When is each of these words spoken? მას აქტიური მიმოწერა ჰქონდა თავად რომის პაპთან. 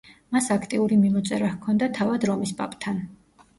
მას 0.37 0.45
აქტიური 0.55 0.97
მიმოწერა 1.01 1.51
ჰქონდა 1.53 1.91
თავად 2.01 2.29
რომის 2.33 2.57
პაპთან. 2.65 3.01